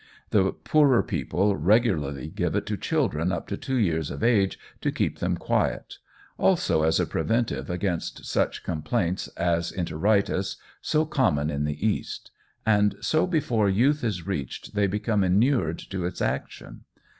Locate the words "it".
2.55-2.65